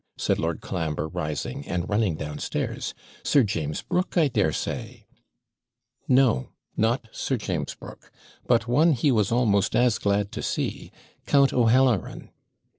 [0.17, 2.95] said Lord Colambre, rising, and running downstairs.
[3.21, 5.05] 'Sir James Brooke, I daresay.'
[6.07, 8.11] No, not Sir James Brooke;
[8.47, 10.91] but one he was almost as glad to see
[11.27, 12.31] Count O'Halloran!